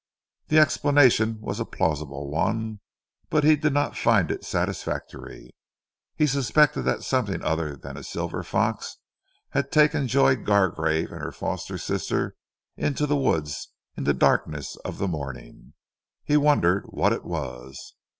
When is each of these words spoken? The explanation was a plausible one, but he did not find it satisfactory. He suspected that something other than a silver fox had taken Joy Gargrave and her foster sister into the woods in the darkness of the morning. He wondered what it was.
The 0.47 0.57
explanation 0.57 1.39
was 1.41 1.59
a 1.59 1.63
plausible 1.63 2.27
one, 2.31 2.79
but 3.29 3.43
he 3.43 3.55
did 3.55 3.71
not 3.73 3.95
find 3.95 4.31
it 4.31 4.43
satisfactory. 4.43 5.53
He 6.15 6.25
suspected 6.25 6.81
that 6.85 7.03
something 7.03 7.43
other 7.43 7.75
than 7.75 7.97
a 7.97 8.03
silver 8.03 8.41
fox 8.41 8.97
had 9.51 9.71
taken 9.71 10.07
Joy 10.07 10.37
Gargrave 10.37 11.11
and 11.11 11.21
her 11.21 11.31
foster 11.31 11.77
sister 11.77 12.35
into 12.75 13.05
the 13.05 13.15
woods 13.15 13.73
in 13.95 14.05
the 14.05 14.13
darkness 14.15 14.75
of 14.77 14.97
the 14.97 15.07
morning. 15.07 15.73
He 16.23 16.35
wondered 16.35 16.85
what 16.87 17.13
it 17.13 17.23
was. 17.23 17.93